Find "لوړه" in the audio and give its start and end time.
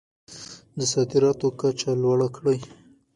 2.01-2.27